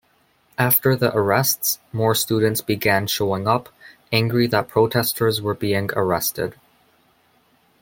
[0.57, 3.69] After the arrests, more students began showing up,
[4.11, 6.55] angry that protesters were being arrested.